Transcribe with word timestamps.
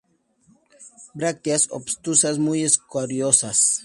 Brácteas 1.13 1.67
obtusas 1.69 2.39
muy 2.39 2.63
escariosas. 2.63 3.79